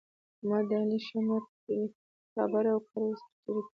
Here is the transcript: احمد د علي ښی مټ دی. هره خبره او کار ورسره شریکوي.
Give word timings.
احمد 0.39 0.63
د 0.69 0.71
علي 0.81 0.99
ښی 1.05 1.19
مټ 1.27 1.45
دی. 1.65 1.81
هره 1.85 1.93
خبره 2.41 2.69
او 2.73 2.81
کار 2.91 3.01
ورسره 3.03 3.29
شریکوي. 3.31 3.61